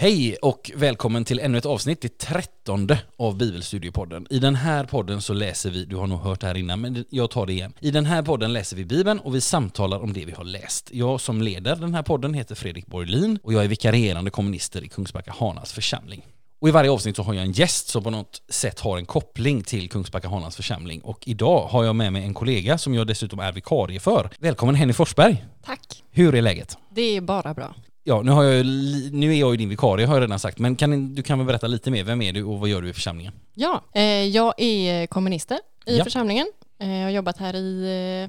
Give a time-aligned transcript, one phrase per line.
[0.00, 4.26] Hej och välkommen till ännu ett avsnitt, det trettonde av Bibelstudiopodden.
[4.30, 7.04] I den här podden så läser vi, du har nog hört det här innan, men
[7.10, 7.72] jag tar det igen.
[7.80, 10.90] I den här podden läser vi Bibeln och vi samtalar om det vi har läst.
[10.92, 14.88] Jag som leder den här podden heter Fredrik Borglin och jag är vikarierande kommunister i
[14.88, 16.26] Kungsbacka Hanas församling.
[16.60, 19.06] Och i varje avsnitt så har jag en gäst som på något sätt har en
[19.06, 21.00] koppling till Kungsbacka Hanans församling.
[21.00, 24.30] Och idag har jag med mig en kollega som jag dessutom är vikarie för.
[24.38, 25.44] Välkommen Henny Forsberg!
[25.64, 26.02] Tack!
[26.10, 26.76] Hur är läget?
[26.94, 27.74] Det är bara bra.
[28.08, 28.66] Ja, nu, har jag,
[29.12, 31.46] nu är jag ju din vikarie har jag redan sagt, men kan, du kan väl
[31.46, 33.32] berätta lite mer, vem är du och vad gör du i församlingen?
[33.54, 36.04] Ja, eh, jag är kommunister i Ja.
[36.04, 36.46] församlingen.
[36.78, 37.82] Eh, jag har jobbat här i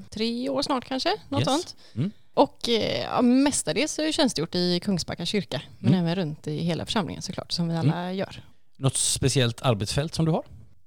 [0.04, 1.48] eh, tre år snart kanske, något Yes.
[1.48, 1.76] sånt.
[1.94, 2.10] Mm.
[2.34, 6.04] Och eh, ja, mestadels har jag tjänstgjort i Kungsbacka kyrka, men Mm.
[6.04, 8.44] även runt i hela församlingen såklart, som vi alla gör.
[8.76, 10.42] Något speciellt arbetsfält som du har?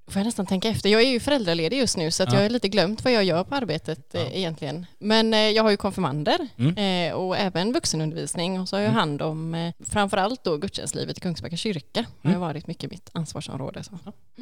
[0.07, 0.89] Får jag nästan tänka efter.
[0.89, 2.35] Jag är ju föräldraledig just nu så att Ja.
[2.35, 4.27] jag har lite glömt vad jag gör på arbetet eh, Ja.
[4.29, 4.85] egentligen.
[4.99, 7.09] Men eh, jag har ju konfirmander Mm.
[7.09, 8.99] eh, och även vuxenundervisning och så har jag Mm.
[8.99, 12.05] hand om eh, framförallt då gudstjänstlivet i Kungsbacka kyrka.
[12.21, 12.41] har Mm.
[12.41, 13.83] varit mycket mitt ansvarsområde.
[13.83, 13.91] Så.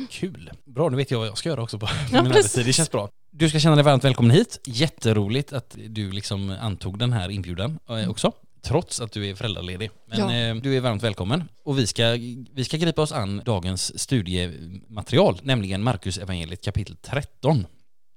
[0.09, 0.51] Kul!
[0.65, 2.35] Bra, nu vet jag vad jag ska göra också på, på Ja, min precis.
[2.37, 2.65] arbetstid.
[2.65, 3.09] Det känns bra.
[3.31, 4.59] Du ska känna dig varmt välkommen hit.
[4.65, 8.31] Jätteroligt att du liksom antog den här inbjudan eh, också.
[8.61, 9.89] Trots att du är föräldraledig.
[10.07, 10.35] Men Ja.
[10.35, 11.43] eh, du är varmt välkommen.
[11.63, 12.11] Och vi ska,
[12.53, 17.65] vi ska gripa oss an dagens studiematerial, nämligen Markus evangeliet kapitel 13.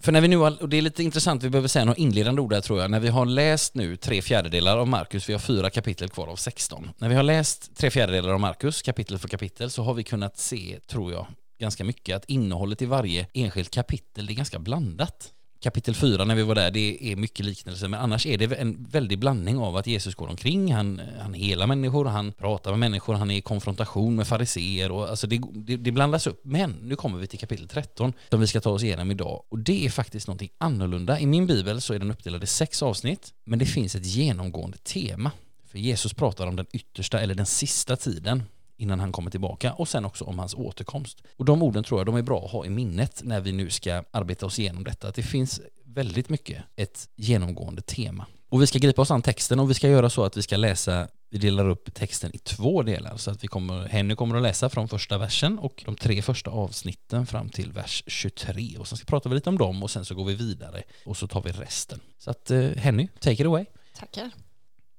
[0.03, 2.41] För när vi nu har, och det är lite intressant, vi behöver säga några inledande
[2.41, 2.91] ord där tror jag.
[2.91, 6.37] När vi har läst nu tre fjärdedelar av Markus, vi har fyra kapitel kvar av
[6.37, 6.91] 16.
[6.99, 10.39] När vi har läst tre fjärdedelar av Markus, kapitel för kapitel, så har vi kunnat
[10.39, 11.27] se, tror jag,
[11.61, 15.33] ganska mycket att innehållet i varje enskilt kapitel det är ganska blandat.
[15.65, 18.87] Kapitel 4 när vi var där, det är mycket liknelser, men annars är det en
[18.91, 23.15] väldig blandning av att Jesus går omkring, han, han helar människor, han pratar med människor,
[23.15, 26.41] han är i konfrontation med fariseer och alltså det, det, det blandas upp.
[26.45, 29.59] Men nu kommer vi till kapitel 13 som vi ska ta oss igenom idag och
[29.59, 31.21] det är faktiskt någonting annorlunda.
[31.21, 34.79] I min bibel så är den uppdelad i sex avsnitt, men det finns ett genomgående
[34.79, 35.31] tema.
[35.67, 38.43] För Jesus pratar om den yttersta eller den sista tiden
[38.77, 41.23] innan han kommer tillbaka och sen också om hans återkomst.
[41.37, 43.71] Och de orden tror jag de är bra att ha i minnet när vi nu
[43.71, 45.09] ska arbeta oss igenom detta.
[45.09, 48.27] Att det finns väldigt mycket ett genomgående tema.
[48.49, 50.57] Och vi ska gripa oss an texten och vi ska göra så att vi ska
[50.57, 54.43] läsa, vi delar upp texten i två delar så att vi kommer, Henny kommer att
[54.43, 58.99] läsa från första versen och de tre första avsnitten fram till vers 23 och sen
[58.99, 61.43] ska prata vi lite om dem och sen så går vi vidare och så tar
[61.43, 62.01] vi resten.
[62.19, 63.65] Så att eh, Henny, take it away.
[63.97, 64.31] Tackar.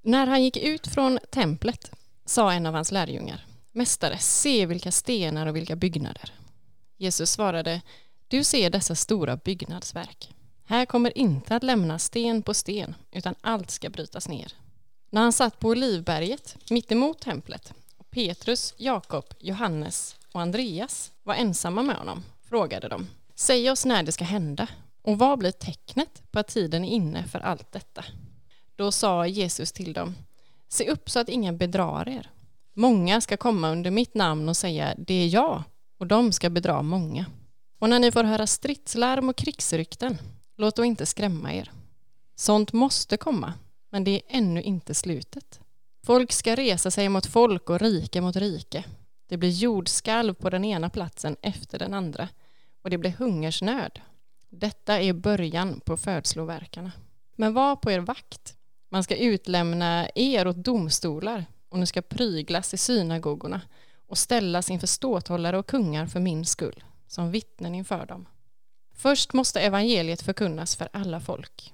[0.04, 1.92] När han gick ut från templet
[2.26, 3.46] sa en av hans lärjungar
[3.78, 6.34] Mästare, se vilka stenar och vilka byggnader.
[6.98, 7.82] Jesus svarade
[8.28, 10.34] Du ser dessa stora byggnadsverk.
[10.66, 14.54] Här kommer inte att lämnas sten på sten utan allt ska brytas ner.
[15.10, 21.84] När han satt på Olivberget mittemot templet och Petrus, Jakob, Johannes och Andreas var ensamma
[21.84, 24.68] med honom frågade de Säg oss när det ska hända
[25.02, 28.06] och vad blir tecknet på att tiden är inne för allt detta?
[28.76, 30.16] Då sa Jesus till dem,
[30.68, 32.32] se upp så att ingen bedrar er.
[32.78, 35.64] Många ska komma under mitt namn och säga, det är jag,
[36.00, 37.26] och de ska bedra många.
[37.80, 40.18] Och när ni får höra stridslarm och krigsrykten,
[40.58, 41.72] låt då inte skrämma er.
[42.36, 43.54] Sånt måste komma,
[43.90, 45.60] men det är ännu inte slutet.
[46.06, 48.84] Folk ska resa sig mot folk och rike mot rike.
[49.28, 52.30] Det blir jordskalv på den ena platsen efter den andra,
[52.82, 54.02] och det blir hungersnöd.
[54.50, 56.92] Detta är början på födslovärkarna.
[57.36, 58.58] Men var på er vakt.
[58.92, 63.62] Man ska utlämna er åt domstolar och ni ska pryglas i synagogorna
[64.08, 68.26] och ställas inför ståthållare och kungar för min skull, som vittnen inför dem.
[68.94, 71.74] Först måste evangeliet förkunnas för alla folk.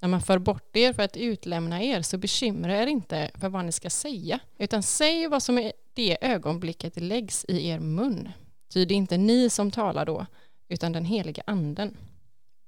[0.00, 3.64] När man för bort er för att utlämna er så bekymra er inte för vad
[3.64, 8.28] ni ska säga, utan säg vad som i det ögonblicket läggs i er mun.
[8.72, 10.26] Ty det är inte ni som talar då,
[10.68, 11.96] utan den heliga anden.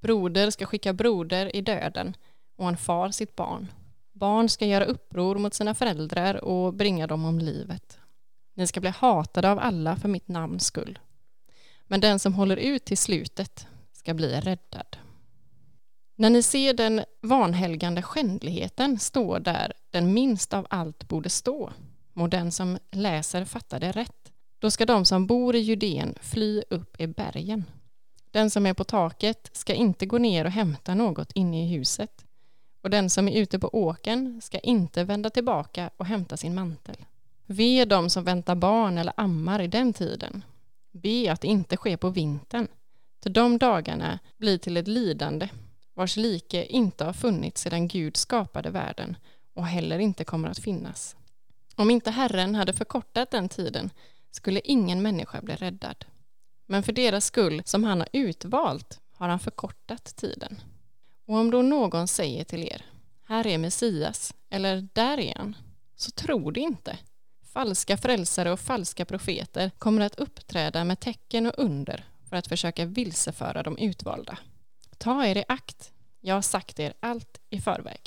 [0.00, 2.16] Broder ska skicka broder i döden
[2.56, 3.69] och en far sitt barn.
[4.19, 7.99] Barn ska göra uppror mot sina föräldrar och bringa dem om livet.
[8.55, 10.99] Ni ska bli hatade av alla för mitt namns skull.
[11.87, 14.97] Men den som håller ut till slutet ska bli räddad.
[16.17, 21.73] När ni ser den vanhelgande skändligheten stå där den minst av allt borde stå,
[22.12, 24.32] må den som läser fatta det rätt.
[24.59, 27.65] Då ska de som bor i Judeen fly upp i bergen.
[28.31, 32.25] Den som är på taket ska inte gå ner och hämta något inne i huset
[32.88, 36.96] och den som är ute på åken ska inte vända tillbaka och hämta sin mantel.
[37.46, 40.44] Ve de som väntar barn eller ammar i den tiden.
[40.93, 42.69] Be att det inte sker på vintern,
[43.23, 45.49] för de dagarna blir till ett lidande
[45.94, 49.17] vars like inte har funnits sedan Gud skapade världen
[49.55, 51.17] och heller inte kommer att finnas.
[51.75, 53.91] Om inte Herren hade förkortat den tiden
[54.31, 56.05] skulle ingen människa bli räddad.
[56.67, 60.61] Men för deras skull som han har utvalt har han förkortat tiden.
[61.28, 62.84] Och om då någon säger till er,
[63.25, 65.56] här är Messias, eller där är han,
[65.96, 66.98] så tro det inte.
[67.42, 72.84] Falska frälsare och falska profeter kommer att uppträda med tecken och under för att försöka
[72.84, 74.38] vilseföra de utvalda.
[74.98, 75.92] Ta er i akt.
[76.20, 78.00] Jag har sagt er allt i förväg.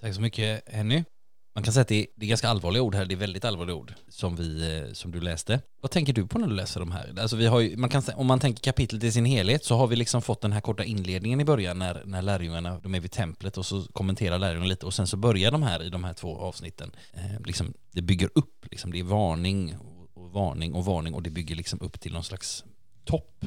[0.00, 1.04] Tack så mycket Henny.
[1.52, 3.44] Man kan säga att det är, det är ganska allvarliga ord här, det är väldigt
[3.44, 5.60] allvarliga ord som, vi, eh, som du läste.
[5.80, 7.14] Vad tänker du på när du läser de här?
[7.20, 9.86] Alltså vi har ju, man kan, om man tänker kapitlet i sin helhet så har
[9.86, 13.10] vi liksom fått den här korta inledningen i början när, när lärjungarna, de är vid
[13.10, 16.14] templet och så kommenterar lärjungarna lite och sen så börjar de här i de här
[16.14, 16.90] två avsnitten.
[17.12, 21.22] Eh, liksom, det bygger upp, liksom, det är varning och, och varning och varning och
[21.22, 22.64] det bygger liksom upp till någon slags
[23.04, 23.44] topp.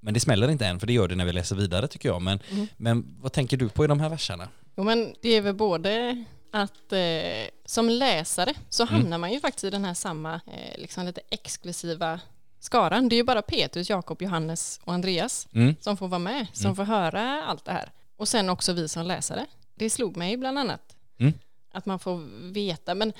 [0.00, 2.22] Men det smäller inte än, för det gör det när vi läser vidare tycker jag.
[2.22, 2.66] Men, Mm.
[2.76, 4.48] men vad tänker du på i de här verserna?
[4.76, 8.94] Jo, men det är väl både att eh, som läsare så Mm.
[8.94, 12.20] hamnar man ju faktiskt i den här samma eh, liksom lite exklusiva
[12.58, 13.08] skaran.
[13.08, 15.74] Det är ju bara Petrus, Jakob, Johannes och Andreas Mm.
[15.80, 16.76] som får vara med, som Mm.
[16.76, 17.90] får höra allt det här.
[18.16, 19.46] Och sen också vi som läsare.
[19.74, 20.96] Det slog mig bland annat.
[21.20, 21.32] Mm.
[21.72, 22.16] Att man får
[22.52, 22.94] veta.
[22.94, 23.12] Men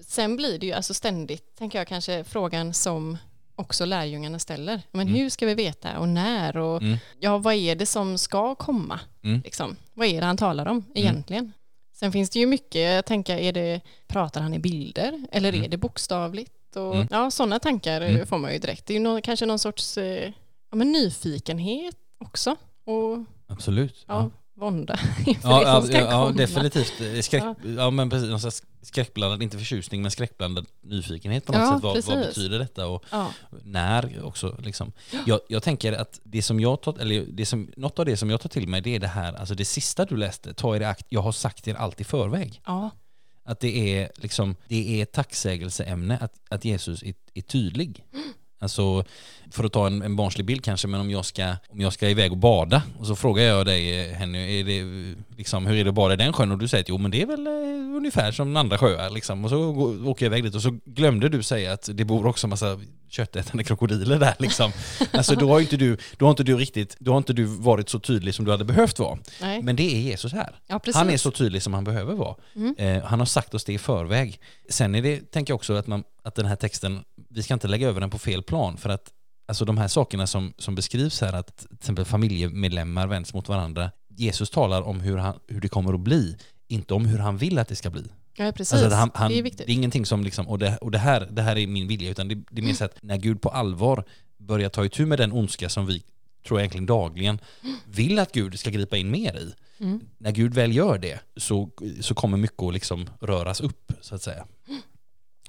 [0.00, 3.18] sen blir det ju alltså ständigt, tänker jag kanske, frågan som
[3.56, 4.82] också lärjungarna ställer.
[4.92, 5.14] Men Mm.
[5.20, 6.98] hur ska vi veta och när och Mm.
[7.20, 9.00] ja, vad är det som ska komma?
[9.22, 9.40] Mm.
[9.44, 9.76] Liksom?
[9.94, 11.52] Vad är det han talar om egentligen?
[11.98, 15.56] Sen finns det ju mycket, jag tänker, är det, pratar han i bilder eller är
[15.58, 15.70] Mm.
[15.70, 16.76] det bokstavligt?
[16.76, 17.06] Och, Mm.
[17.10, 18.26] Ja, sådana tankar eh, Mm.
[18.26, 18.86] får man ju direkt.
[18.86, 20.32] Det är ju någon, kanske någon sorts eh,
[20.70, 24.04] ja, men nyfikenhet också och Absolut.
[24.08, 26.30] ja, vånda inför Ja, det ja, som ska ja, ja komma.
[26.38, 27.00] definitivt.
[27.00, 27.54] Eh, Skräck, Ja.
[27.76, 27.90] ja.
[27.90, 31.82] men precis, skräckblandad, inte förtjusning, men skräckblandad nyfikenhet på något Ja, sätt.
[32.08, 33.32] Vad, vad betyder detta och Ja,
[33.64, 34.92] när också liksom.
[35.26, 38.30] Jag, jag tänker att det som jag tar, eller det som, något av det som
[38.30, 40.80] jag tar till mig det är det här, alltså det sista du läste, ta er
[40.80, 42.60] i akt, jag har sagt er allt i förväg.
[42.66, 42.90] ja,
[43.44, 48.04] Att det är liksom, det är ett tacksägelseämne att, att Jesus är, är tydlig.
[48.66, 49.04] Alltså,
[49.50, 52.08] för att ta en, en barnslig bild kanske, men om jag, ska, om jag ska
[52.08, 55.84] iväg och bada och så frågar jag dig eh, Henny, är det, liksom, hur är
[55.84, 56.52] det att bada i den sjön?
[56.52, 59.44] Och du säger att jo men det är väl eh, ungefär som andra sjöar liksom.
[59.44, 62.26] Och så går, åker jag iväg dit och så glömde du säga att det bor
[62.26, 64.72] också en massa köttätande krokodiler där liksom.
[65.12, 67.88] Alltså då har inte du, då har inte du riktigt, då har inte du varit
[67.88, 69.18] så tydlig som du hade behövt vara.
[69.40, 69.62] nej.
[69.62, 70.60] Men det är Jesus här.
[70.66, 70.80] ja.
[70.94, 72.34] Han är så tydlig som han behöver vara.
[72.56, 72.74] Mm.
[72.78, 74.40] Eh, han har sagt oss det i förväg.
[74.68, 77.04] Sen är det, tänker jag också att, man, att den här texten,
[77.36, 79.12] vi ska inte lägga över den på fel plan för att
[79.48, 83.90] alltså de här sakerna som, som beskrivs här, att till exempel familjemedlemmar vänds mot varandra,
[84.08, 86.36] Jesus talar om hur, han, hur det kommer att bli,
[86.68, 88.04] inte om hur han vill att det ska bli.
[88.36, 88.72] Ja, precis.
[88.72, 89.68] Alltså han, han, det är det, viktigt.
[89.68, 92.28] är ingenting som liksom, och, det, och det, här, det här är min vilja, utan
[92.28, 94.04] det, det är mer så att när Gud på allvar
[94.38, 96.02] börjar ta itu med den ondska som vi
[96.46, 97.38] tror jag egentligen dagligen
[97.86, 99.54] vill att Gud ska gripa in mer i.
[99.78, 100.00] Mm.
[100.18, 104.22] När Gud väl gör det så, så kommer mycket att liksom röras upp så att
[104.22, 104.46] säga.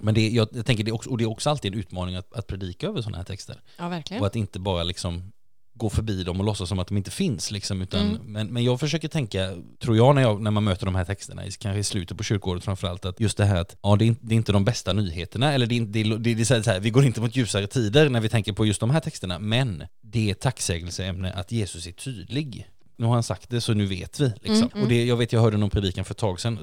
[0.01, 2.33] Men det, jag, jag tänker det också, och det är också alltid en utmaning att,
[2.33, 3.61] att predika över sådana här texter.
[3.77, 4.21] Ja, verkligen.
[4.21, 5.31] Och att inte bara liksom
[5.73, 7.51] gå förbi dem och låtsas som att de inte finns.
[7.51, 8.21] Liksom, utan, Mm.
[8.25, 11.41] men, men jag försöker tänka, tror jag när, jag när man möter de här texterna,
[11.59, 14.25] kanske i slutet på kyrkåret framförallt, att just det här att ja, det, är, inte-
[14.25, 16.89] det är inte de bästa nyheterna, eller det det det det är så här, vi
[16.89, 20.29] går inte mot ljusare tider när vi tänker på just de här texterna, men det
[20.29, 22.67] är tacksägelseämne att Jesus är tydlig.
[22.97, 24.25] Nu har han sagt det så nu vet vi.
[24.25, 24.53] Liksom.
[24.55, 24.83] Mm, mm.
[24.83, 26.59] Och det, jag vet jag hörde någon predikan för ett tag sedan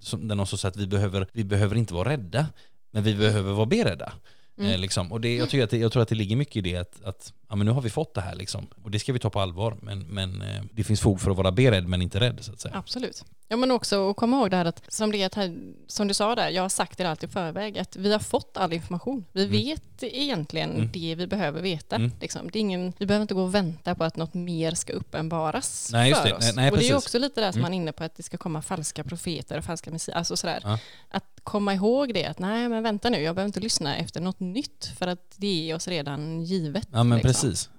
[0.00, 2.46] som, där någon sa att vi behöver, vi behöver inte vara rädda,
[2.94, 4.12] men vi behöver vara beredda.
[4.58, 4.70] Mm.
[4.72, 5.12] Eh, liksom.
[5.12, 7.04] Och det, jag, tycker att det, jag tror att det ligger mycket i det att,
[7.04, 8.66] att ja, men nu har vi fått det här liksom.
[8.82, 9.76] och det ska vi ta på allvar.
[9.82, 12.60] Men, men eh, det finns fog för att vara beredd men inte rädd så att
[12.60, 12.74] säga.
[12.76, 13.24] Absolut.
[13.48, 16.34] Ja men också att komma ihåg det här att som, det här, som du sa
[16.34, 19.24] där, jag har sagt det allt i förväg, att vi har fått all information.
[19.32, 19.52] Vi Mm.
[19.52, 20.90] vet egentligen Mm.
[20.92, 21.96] det vi behöver veta.
[21.96, 22.10] Mm.
[22.20, 22.50] Liksom.
[22.50, 25.88] Det är ingen, vi behöver inte gå och vänta på att något mer ska uppenbaras
[25.92, 26.32] Nej, för det.
[26.34, 26.40] oss.
[26.44, 27.62] Nej, nej, och det är också lite där som Mm.
[27.62, 30.60] man är inne på att det ska komma falska profeter och falska messias, alltså sådär.
[30.62, 30.78] Ja.
[31.10, 34.40] Att komma ihåg det, att nej men vänta nu, jag behöver inte lyssna efter något
[34.40, 36.88] nytt för att det är oss redan givet.
[36.92, 37.28] Ja men liksom.
[37.28, 37.70] precis.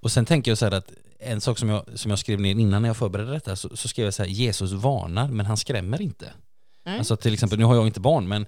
[0.00, 2.50] Och sen tänker jag så här att en sak som jag, som jag skrev ner
[2.50, 5.56] innan när jag förberedde detta så, så skrev jag så här, Jesus varnar men han
[5.56, 6.32] skrämmer inte.
[6.84, 6.98] Nej.
[6.98, 8.46] Alltså till exempel, nu har jag inte barn men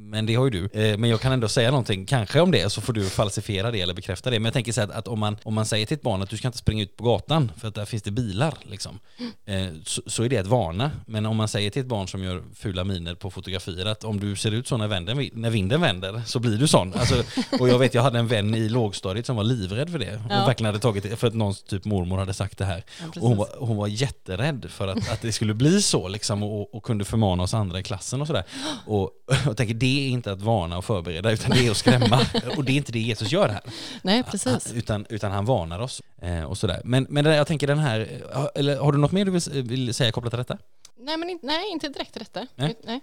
[0.00, 0.80] men det har ju du.
[0.80, 3.80] Eh, Men jag kan ändå säga någonting, kanske om det, så får du falsifiera det
[3.80, 4.38] eller bekräfta det.
[4.38, 6.22] Men jag tänker så här att, att om, man, om man säger till ett barn
[6.22, 8.98] att du ska inte springa ut på gatan för att där finns det bilar, liksom,
[9.46, 10.90] eh, så, så är det ett varna.
[11.06, 14.20] Men om man säger till ett barn som gör fula miner på fotografier att om
[14.20, 16.94] du ser ut så när vinden, när vinden vänder så blir du sån.
[16.94, 17.22] Alltså,
[17.60, 20.16] och jag vet, jag hade en vän i lågstadiet som var livrädd för det.
[20.22, 20.46] Hon Ja.
[20.46, 22.84] verkligen hade tagit det, för att någons typ mormor hade sagt det här.
[23.00, 23.06] Ja.
[23.20, 26.74] Och hon, var, hon var jätterädd för att, att det skulle bli så liksom, och,
[26.74, 28.44] och kunde förmana oss andra i klassen och sådär.
[28.86, 29.10] Och
[29.44, 32.26] jag tänker, det är inte att varna och förbereda, utan det är att skrämma.
[32.56, 33.60] och det är inte det Jesus gör här.
[34.02, 34.72] Nej, precis.
[34.72, 36.02] Utan, utan han varnar oss.
[36.22, 36.80] Eh, och sådär.
[36.84, 39.62] Men, men det jag tänker den här, har- eller har du något mer du vill,
[39.62, 40.58] vill säga kopplat till detta?
[41.00, 42.46] Nej, men inte, nej, inte direkt till detta.
[42.56, 42.74] Nej.
[42.84, 43.00] Nej.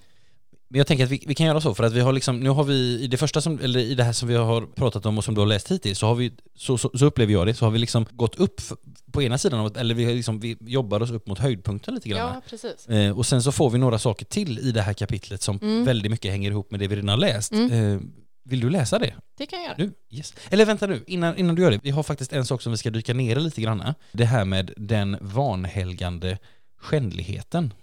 [0.75, 2.49] Men jag tänker att vi, vi kan göra så för att vi har liksom, nu
[2.49, 5.17] har vi i det första som, eller i det här som vi har pratat om
[5.17, 7.53] och som du har läst hittills, så har vi, så, så, så upplever jag det,
[7.53, 8.61] så har vi liksom gått upp
[9.11, 12.09] på ena sidan av, eller vi, har liksom, vi jobbar oss upp mot höjdpunkten lite
[12.09, 12.33] grann.
[12.35, 12.87] Ja, precis.
[12.87, 15.85] Eh, och sen så får vi några saker till i det här kapitlet som Mm.
[15.85, 17.51] väldigt mycket hänger ihop med det vi redan har läst.
[17.51, 17.71] Mm.
[17.95, 18.01] Eh,
[18.43, 19.13] vill du läsa det?
[19.37, 19.75] Det kan jag göra.
[19.77, 20.17] Nu?
[20.17, 20.33] Yes.
[20.49, 21.79] Eller vänta nu, innan, innan du gör det.
[21.83, 23.93] Vi har faktiskt en sak som vi ska dyka ner i lite grann.
[24.11, 26.37] Det här med den vanhelgande
[26.81, 27.73] skändligheten.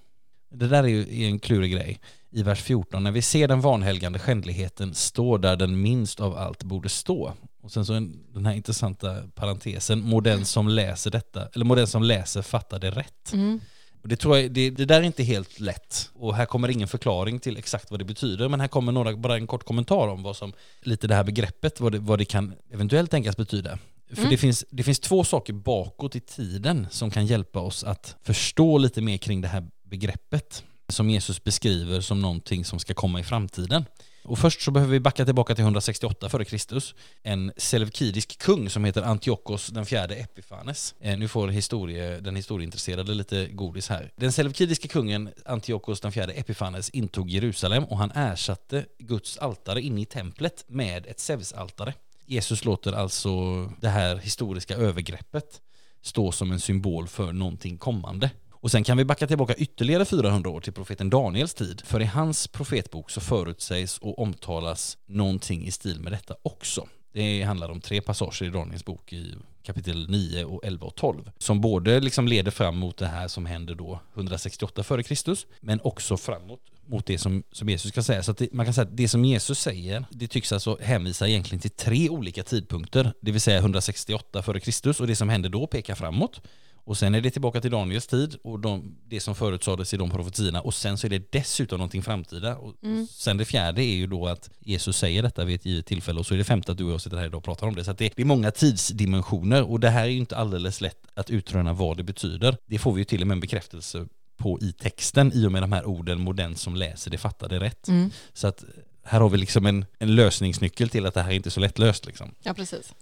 [0.54, 2.00] Det där är ju är en klurig grej.
[2.34, 6.62] I vers 14, när vi ser den vanhelgande skändligheten står där den minst av allt
[6.62, 7.32] borde stå.
[7.62, 11.74] Och sen så en, den här intressanta parentesen, må den som läser detta, eller må
[11.74, 13.32] den som läser fatta det rätt.
[13.32, 13.60] Mm.
[14.02, 16.10] Och det, tror jag, det, det där är inte helt lätt.
[16.14, 19.36] Och här kommer ingen förklaring till exakt vad det betyder, men här kommer några, bara
[19.36, 22.54] en kort kommentar om vad som, lite det här begreppet, vad det, vad det kan
[22.70, 23.78] eventuellt tänkas betyda.
[24.08, 24.30] För Mm.
[24.30, 28.78] det, finns, det finns två saker bakåt i tiden som kan hjälpa oss att förstå
[28.78, 33.24] lite mer kring det här begreppet som Jesus beskriver som någonting som ska komma i
[33.24, 33.84] framtiden.
[34.24, 36.78] Och först så behöver vi backa tillbaka till 168 f.Kr.
[37.22, 40.94] En selevkidisk kung som heter Antiochos den fjärde Epifanes.
[41.00, 44.10] Eh, nu får historie, den historieintresserade lite godis här.
[44.16, 50.00] Den selevkidiska kungen Antiochos den fjärde Epifanes intog Jerusalem och han ersatte Guds altare inne
[50.00, 51.94] i templet med ett Zeus-altare.
[52.26, 55.60] Jesus låter alltså det här historiska övergreppet
[56.02, 58.30] stå som en symbol för någonting kommande.
[58.62, 61.82] Och sen kan vi backa tillbaka ytterligare 400 år till profeten Daniels tid.
[61.84, 66.88] För i hans profetbok så förutsägs och omtalas någonting i stil med detta också.
[67.12, 71.30] Det handlar om tre passager i Daniels bok i kapitel 9 och 11 och 12
[71.38, 75.80] som både liksom leder fram mot det här som händer då 168 före Kristus, men
[75.84, 78.22] också framåt mot det som, som Jesus ska säga.
[78.22, 81.28] Så att det, man kan säga att det som Jesus säger, det tycks alltså hänvisa
[81.28, 85.48] egentligen till tre olika tidpunkter, det vill säga 168 före Kristus och det som händer
[85.48, 86.40] då pekar framåt.
[86.84, 90.10] Och sen är det tillbaka till Daniels tid och de, det som förutsades i de
[90.10, 92.56] profetiorna och sen så är det dessutom någonting framtida.
[92.56, 93.06] Och Mm.
[93.10, 96.26] Sen det fjärde är ju då att Jesus säger detta vid ett givet tillfälle och
[96.26, 97.84] så är det femte att du och jag sitter här idag och pratar om det.
[97.84, 101.30] Så det, det är många tidsdimensioner och det här är ju inte alldeles lätt att
[101.30, 102.56] utröna vad det betyder.
[102.66, 105.62] Det får vi ju till och med en bekräftelse på i texten i och med
[105.62, 107.88] de här orden må den som läser det fattar det rätt.
[107.88, 108.10] Mm.
[108.32, 108.64] Så att
[109.04, 112.06] här har vi liksom en, en lösningsnyckel till att det här inte är så lättlöst
[112.06, 112.34] liksom.
[112.42, 112.94] Ja, precis.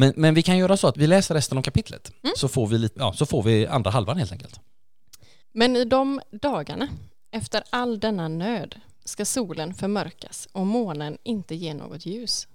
[0.00, 2.32] Men, men vi kan göra så att vi läser resten av kapitlet Mm.
[2.36, 4.60] så, får vi lite, ja, så får vi andra halvan helt enkelt.
[5.52, 6.88] Men i de dagarna,
[7.30, 12.48] efter all denna nöd, ska solen förmörkas och månen inte ge något ljus.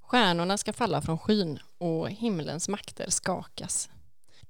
[0.00, 3.90] Stjärnorna ska falla från skyn och himlens makter skakas.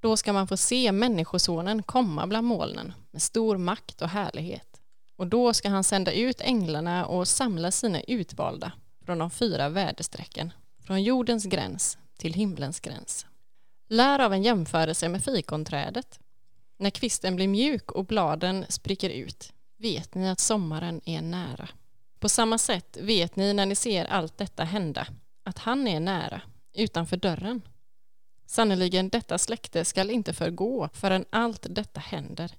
[0.00, 4.80] Då ska man få se Människosonen komma bland molnen med stor makt och härlighet.
[5.16, 8.72] Och då ska han sända ut änglarna och samla sina utvalda
[9.04, 10.52] från de fyra väderstrecken,
[10.86, 13.26] från jordens gräns till himlens gräns.
[13.88, 16.20] Lär av en jämförelse med fikonträdet.
[16.78, 21.68] När kvisten blir mjuk och bladen spricker ut vet ni att sommaren är nära.
[22.18, 25.06] På samma sätt vet ni när ni ser allt detta hända
[25.44, 27.62] att han är nära, utanför dörren.
[28.46, 32.52] Sannerligen, detta släkte skall inte förgå förrän allt detta händer.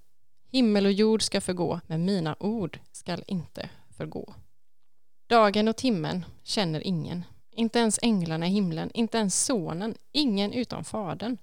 [0.50, 4.34] Himmel och jord ska förgå, men mina ord skall inte förgå.
[5.26, 10.84] Dagen och timmen känner ingen, inte ens änglarna i himlen, inte ens sonen, ingen utom
[10.84, 11.36] fadern.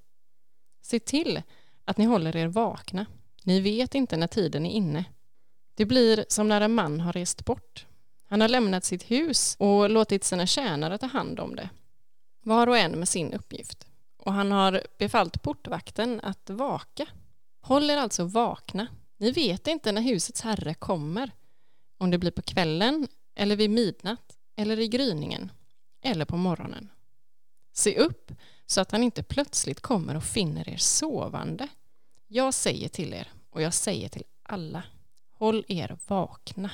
[0.81, 1.41] Se till
[1.85, 3.05] att ni håller er vakna.
[3.43, 5.05] Ni vet inte när tiden är inne.
[5.75, 7.85] Det blir som när en man har rest bort.
[8.25, 11.69] Han har lämnat sitt hus och låtit sina tjänare ta hand om det.
[12.43, 13.87] Var och en med sin uppgift.
[14.17, 17.07] Och han har befallt portvakten att vaka.
[17.61, 18.87] Håll er alltså vakna.
[19.17, 21.31] Ni vet inte när husets herre kommer.
[21.97, 25.51] Om det blir på kvällen eller vid midnatt eller i gryningen
[26.01, 26.89] eller på morgonen.
[27.73, 28.31] Se upp
[28.65, 31.67] så att han inte plötsligt kommer och finner er sovande.
[32.27, 34.83] Jag säger till er och jag säger till alla.
[35.33, 36.71] Håll er vakna.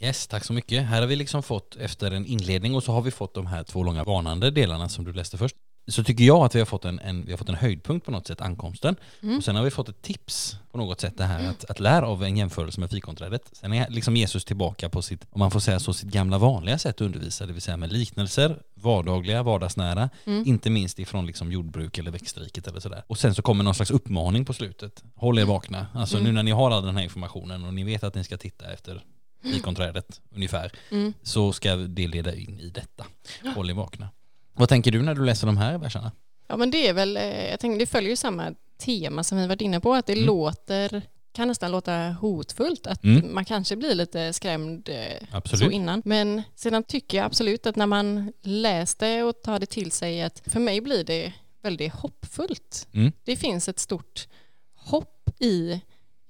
[0.00, 0.86] Yes, tack så mycket.
[0.86, 3.64] Här har vi liksom fått efter en inledning och så har vi fått de här
[3.64, 5.56] två långa varnande delarna som du läste först.
[5.88, 8.12] Så tycker jag att vi har fått en, en, vi har fått en höjdpunkt på
[8.12, 8.96] något sätt, ankomsten.
[9.22, 9.36] Mm.
[9.38, 12.06] Och sen har vi fått ett tips på något sätt det här att, att lära
[12.08, 13.42] av en jämförelse med fikonträdet.
[13.52, 16.78] Sen är liksom Jesus tillbaka på sitt, om man får säga så, sitt gamla vanliga
[16.78, 20.42] sätt att undervisa, det vill säga med liknelser, vardagliga, vardagsnära, Mm.
[20.46, 23.02] inte minst ifrån liksom jordbruk eller växtriket eller sådär.
[23.06, 25.04] Och sen så kommer någon slags uppmaning på slutet.
[25.14, 25.86] Håll er vakna.
[25.94, 26.26] Alltså Mm.
[26.26, 28.72] nu när ni har all den här informationen och ni vet att ni ska titta
[28.72, 29.02] efter
[29.42, 31.12] fikonträdet ungefär, Mm.
[31.22, 33.04] så ska det leda in i detta.
[33.54, 34.08] Håll er vakna.
[34.58, 36.12] Vad tänker du när du läser de här verserna?
[36.48, 39.46] Ja men det är väl, eh, jag tänker det följer ju samma tema som vi
[39.46, 40.24] varit inne på, att det Mm.
[40.26, 43.34] låter, kan nästan låta hotfullt, att Mm.
[43.34, 45.72] man kanske blir lite skrämd eh, så Absolut.
[45.72, 46.02] innan.
[46.04, 50.42] Men sedan tycker jag absolut att när man läste och tar det till sig att
[50.46, 52.88] för mig blir det väldigt hoppfullt.
[52.92, 53.12] Mm.
[53.24, 54.28] Det finns ett stort
[54.74, 55.72] hopp i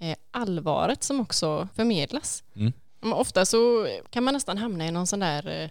[0.01, 2.45] eh, allvaret som också förmedlas.
[2.57, 2.73] Mm.
[3.01, 5.71] Ofta så kan man nästan hamna i någon sån där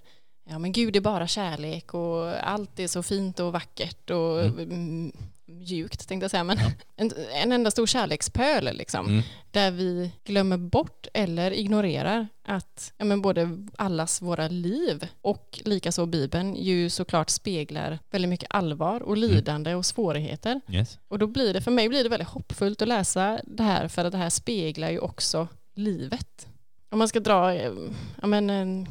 [0.49, 5.11] Ja men Gud är bara kärlek och allt är så fint och vackert och mm.
[5.45, 6.71] mjukt tänkte jag säga men Ja.
[6.95, 7.11] en,
[7.43, 9.21] en enda stor kärlekspöl liksom Mm.
[9.51, 16.05] där vi glömmer bort eller ignorerar att ja, men både allas våra liv och likaså
[16.05, 20.61] Bibeln ju såklart speglar väldigt mycket allvar och lidande och svårigheter.
[20.67, 20.99] Yes.
[21.07, 24.05] Och då blir det, för mig blir det väldigt hoppfullt att läsa det här för
[24.05, 26.47] att det här speglar ju också livet.
[26.89, 27.55] Om man ska dra,
[28.21, 28.87] ja men en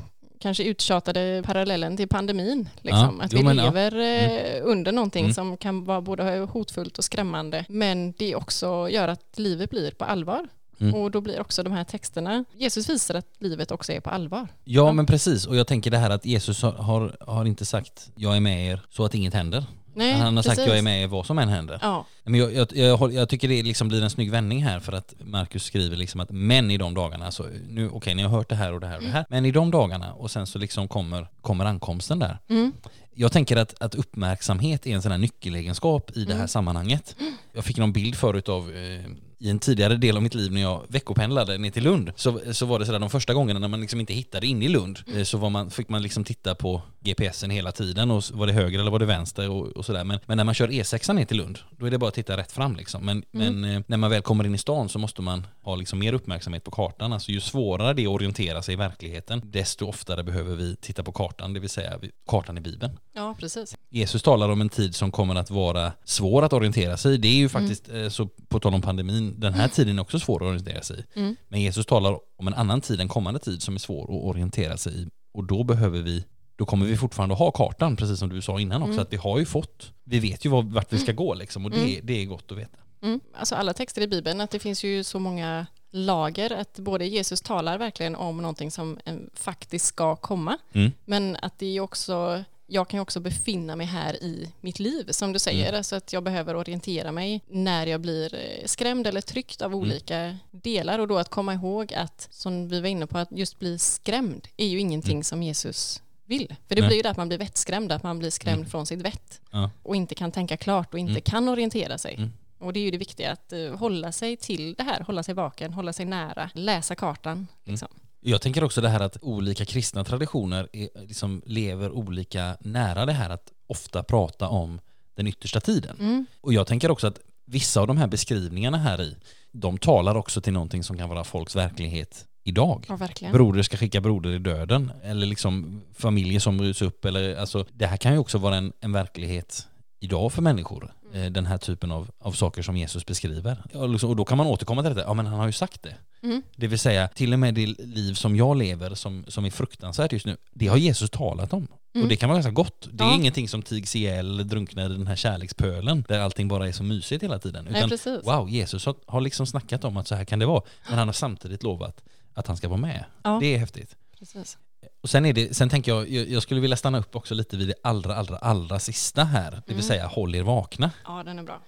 [0.46, 2.68] kanske uttjatade parallellen till pandemin.
[2.82, 3.16] Liksom.
[3.18, 3.64] Ja, att jo, vi ja.
[3.64, 5.34] lever eh, under någonting Mm.
[5.34, 7.64] som kan vara både hotfullt och skrämmande.
[7.68, 10.48] Men det också gör att livet blir på allvar.
[10.80, 10.94] Mm.
[10.94, 14.48] Och då blir också de här texterna, Jesus visar att livet också är på allvar.
[14.64, 14.92] Ja, Ja.
[14.92, 15.46] men precis.
[15.46, 18.66] Och jag tänker det här att Jesus har, har, har inte sagt jag är med
[18.72, 19.64] er så att inget händer.
[19.96, 20.68] Nej, Han har sagt precis.
[20.68, 21.78] jag är med er vad som än händer.
[21.82, 24.92] Ja, Men jag, jag, jag, jag tycker det liksom blir en snygg vändning här för
[24.92, 28.48] att Markus skriver liksom att men i de dagarna, alltså nu okej ni har hört
[28.48, 30.58] det här och det här och det här, men i de dagarna och sen så
[30.58, 32.38] liksom kommer, kommer ankomsten där.
[32.48, 32.72] mm.
[33.18, 36.48] Jag tänker att, att uppmärksamhet är en sån här nyckelegenskap i det här Mm.
[36.48, 37.16] sammanhanget.
[37.52, 39.00] Jag fick någon bild förut av eh,
[39.38, 42.66] i en tidigare del av mitt liv när jag veckopendlade ner till Lund så, så
[42.66, 45.22] var det sådär de första gångerna när man liksom inte hittade in i Lund eh,
[45.22, 48.78] så var man, fick man liksom titta på GPSen hela tiden och var det höger
[48.78, 50.04] eller var det vänster och, och sådär.
[50.04, 52.36] Men, men när man kör E6 ner till Lund då är det bara att titta
[52.36, 53.04] rätt fram liksom.
[53.04, 55.98] Men, men eh, när man väl kommer in i stan så måste man ha liksom
[55.98, 57.12] mer uppmärksamhet på kartan.
[57.12, 61.02] Alltså ju svårare det är att orientera sig i verkligheten desto oftare behöver vi titta
[61.02, 62.98] på kartan, det vill säga kartan i Bibeln.
[63.12, 63.76] ja precis.
[63.90, 67.16] Jesus talar om en tid som kommer att vara svår att orientera sig i.
[67.16, 70.18] Det är ju faktiskt, eh, så på tal om pandemin, den här tiden är också
[70.18, 71.18] svår att orientera sig i.
[71.18, 71.36] Mm.
[71.48, 74.76] Men Jesus talar om en annan tid, en kommande tid som är svår att orientera
[74.76, 75.06] sig i.
[75.34, 76.24] Och då behöver vi,
[76.56, 79.02] då kommer vi fortfarande ha kartan, precis som du sa innan också, Mm.
[79.02, 82.00] att vi har ju fått, vi vet ju vart, vi ska gå liksom och det,
[82.02, 82.78] det är gott att veta.
[83.02, 83.20] Mm.
[83.34, 87.40] Alltså alla texter i Bibeln, att det finns ju så många lager, att både Jesus
[87.40, 88.98] talar verkligen om någonting som
[89.34, 90.92] faktiskt ska komma, Mm.
[91.04, 95.08] men att det är också, jag kan ju också befinna mig här i mitt liv,
[95.10, 95.78] som du säger, Mm.
[95.78, 99.72] alltså att jag behöver orientera mig när jag blir eh, skrämd eller tryckt Mm.
[99.74, 103.28] av olika delar, och då att komma ihåg att, som vi var inne på, att
[103.32, 106.48] just bli skrämd är ju ingenting som Jesus vill.
[106.48, 106.82] För det Mm.
[106.82, 106.88] Nej.
[106.88, 108.70] blir ju det att man blir vettskrämd, att man blir skrämd Mm.
[108.70, 109.70] från sitt vett Ja.
[109.82, 111.22] och inte kan tänka klart och inte Mm.
[111.22, 112.14] kan orientera sig.
[112.14, 112.32] Mm.
[112.58, 115.34] Och det är ju det viktiga, att eh, hålla sig till det här, hålla sig
[115.34, 117.46] vaken, hålla sig nära, läsa kartan.
[117.64, 117.88] Liksom.
[118.20, 123.12] Jag tänker också det här att olika kristna traditioner är, liksom lever olika nära det
[123.12, 124.80] här att ofta prata om
[125.14, 125.96] den yttersta tiden.
[126.00, 126.26] Mm.
[126.40, 129.16] Och jag tänker också att vissa av de här beskrivningarna här i,
[129.52, 132.86] de talar också till någonting som kan vara folks verklighet idag.
[132.88, 133.32] Ja, verkligen.
[133.32, 137.86] Broder ska skicka broder i döden, eller liksom familjer som bryts upp, eller alltså det
[137.86, 139.66] här kan ju också vara en, en verklighet
[140.00, 140.92] idag för människor.
[141.24, 143.62] Eh, Den här typen av, av saker som Jesus beskriver.
[143.88, 145.94] Liksom, och då kan man återkomma till detta, ja men han har ju sagt det.
[146.22, 146.42] Mm.
[146.56, 150.12] Det vill säga, till och med det liv som jag lever som, som är fruktansvärt
[150.12, 151.68] just nu, det har Jesus talat om.
[151.94, 152.02] Mm.
[152.04, 152.88] Och det kan vara ganska gott.
[152.92, 153.14] Det är Ja.
[153.14, 157.22] ingenting som tigs ihjäl drunknar i den här kärlekspölen där allting bara är så mysigt
[157.22, 157.64] hela tiden.
[157.64, 158.20] Nej, Utan precis.
[158.26, 160.62] wow, Jesus har, har liksom snackat om att så här kan det vara.
[160.88, 162.02] Men han har samtidigt lovat
[162.34, 163.04] att han ska vara med.
[163.22, 163.38] Ja.
[163.40, 163.96] Det är häftigt.
[164.18, 164.58] precis.
[165.06, 167.68] Och sen, är det, sen tänker jag, jag, skulle vilja stanna upp också lite vid
[167.68, 169.50] det allra, allra, allra sista här.
[169.50, 169.82] Det vill Mm.
[169.82, 170.90] säga håll er vakna.
[171.04, 171.60] Ja, den är bra.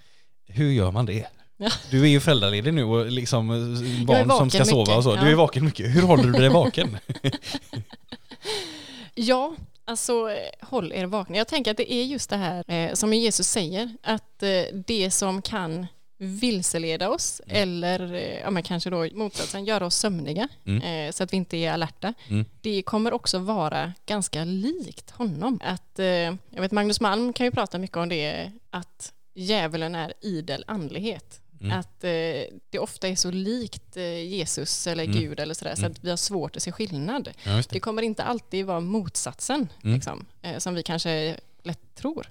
[0.46, 1.27] Hur gör man det?
[1.57, 1.70] Ja.
[1.90, 5.14] Du är ju föräldraledig nu och liksom eh, barn som ska sova mycket, och så.
[5.14, 5.29] Du ja.
[5.29, 5.96] är vaken mycket.
[5.96, 6.98] Hur håller du dig vaken?
[9.14, 11.37] Ja, alltså håll er vakna.
[11.37, 14.48] Jag tänker att det är just det här eh, som Jesus säger, att eh,
[14.87, 15.87] det som kan
[16.18, 20.83] vilseleda oss eller eh, ja, men kanske då motsatsen göra oss sömniga Mm.
[20.83, 22.14] eh, så att vi inte är alerta.
[22.28, 22.44] Mm.
[22.61, 25.61] Det kommer också vara ganska likt honom.
[25.64, 30.12] Att, eh, jag vet Magnus Malm kan ju prata mycket om det att djävulen är
[30.20, 31.40] idel andlighet.
[31.61, 31.78] Mm.
[31.78, 32.11] Att eh,
[32.70, 35.16] det ofta är så likt eh, Jesus eller Mm.
[35.20, 35.92] Gud eller sådär så Mm.
[35.92, 37.28] att vi har svårt att se skillnad.
[37.44, 37.81] Ja, Det det.
[37.81, 39.94] kommer inte alltid vara motsatsen Mm.
[39.94, 42.26] liksom, eh, som vi kanske lätt tror.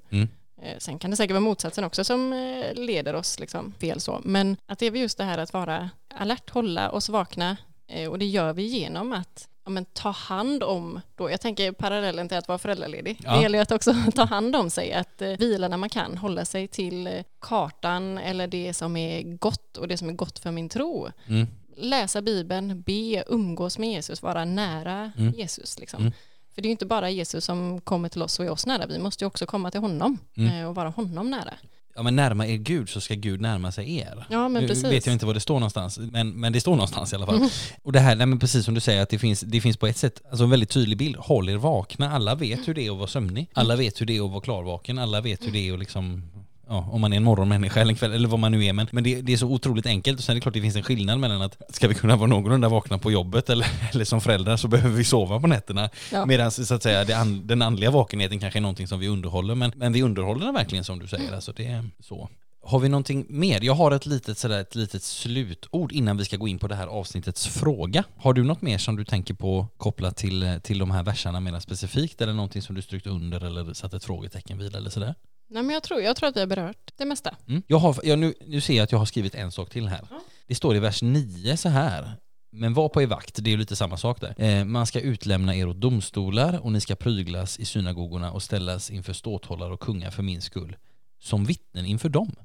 [0.62, 4.22] Eh, sen kan det säkert vara motsatsen också som eh, leder oss liksom, fel så.
[4.24, 8.20] Men att det är just det här att vara alert, hålla oss vakna eh, och
[8.20, 12.38] det gör vi genom att ja, men, ta hand om, då, jag tänker parallellen till
[12.38, 13.36] att vara föräldraledig, Ja.
[13.36, 16.18] det gäller ju att också ta hand om sig, att eh, vila när man kan,
[16.18, 20.52] hålla sig till kartan eller det som är gott och det som är gott för
[20.52, 21.48] min tro Mm.
[21.76, 25.34] läsa Bibeln, be, umgås med Jesus, vara nära Mm.
[25.34, 25.80] Jesus.
[25.80, 26.02] Liksom.
[26.02, 26.14] Mm.
[26.58, 28.86] För det är ju inte bara Jesus som kommer till oss och är oss nära,
[28.86, 30.62] vi måste ju också komma till honom Mm.
[30.62, 31.54] eh, och vara honom nära.
[31.96, 34.26] Ja men närma er Gud så ska Gud närma sig er.
[34.30, 34.84] Ja, men nu precis.
[34.86, 37.36] vet jag inte var det står någonstans, men, men det står någonstans i alla fall.
[37.38, 37.50] Mm.
[37.84, 39.88] Och det här, nej men precis som du säger, att det finns, det finns på
[39.88, 41.16] ett sätt alltså en väldigt tydlig bild.
[41.16, 43.50] Håll er vakna, alla vet hur det är att vara sömnig.
[43.54, 46.24] Alla vet hur det är att vara klarvaken, alla vet hur det är att liksom
[46.70, 48.74] ja, om man är en morgonmänniska eller en kväll eller vad man nu är.
[48.74, 50.76] Men, men det, det, är så otroligt enkelt och sen är det klart det finns
[50.76, 54.22] en skillnad mellan att ska vi kunna vara någorlunda vakna på jobbet eller, eller som
[54.22, 55.90] föräldrar så behöver vi sova på nätterna.
[56.12, 56.26] Ja.
[56.26, 59.72] Medan så att säga an, den andliga vakenheten kanske är någonting som vi underhåller men,
[59.76, 61.34] men vi underhåller den verkligen som du säger.
[61.34, 62.30] Alltså det är så.
[62.68, 63.64] Har vi någonting mer?
[63.64, 66.76] Jag har ett litet, sådär, ett litet slutord innan vi ska gå in på det
[66.76, 68.04] här avsnittets fråga.
[68.18, 71.60] Har du något mer som du tänker på kopplat till, till de här verserna mer
[71.60, 72.22] specifikt?
[72.22, 75.16] Eller någonting som du strykt under eller satt ett frågetecken vid eller sådär?
[75.50, 77.36] Nej, men jag, tror, jag tror att vi har berört det mesta.
[77.48, 77.64] Mm.
[77.68, 80.08] Jag har, jag, nu, nu ser jag att jag har skrivit en sak till här.
[80.10, 80.22] Mm.
[80.48, 82.12] Det står i vers 9 så här.
[82.52, 84.36] Men var på er vakt, det är ju lite samma sak där.
[84.38, 88.92] Eh, man ska utlämna er åt domstolar och ni ska pryglas i synagogorna och ställas
[88.92, 90.76] inför ståthållare och kungar för min skull.
[91.20, 92.36] Som vittnen inför dem.